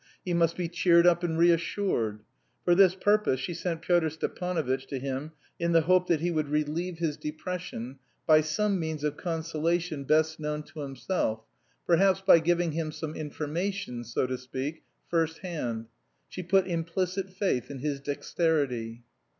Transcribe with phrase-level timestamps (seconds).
[0.25, 2.21] He must be cheered up and reassured.
[2.65, 6.49] For this purpose she sent Pyotr Stepanovitch to him in the hope that he would
[6.49, 11.43] relieve his depression by some means of consolation best known to himself,
[11.85, 15.85] perhaps by giving him some information, so to speak, first hand.
[16.27, 19.03] She put implicit faith in his dexterity.